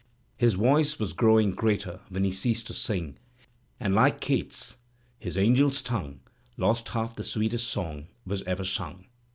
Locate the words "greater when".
1.51-2.23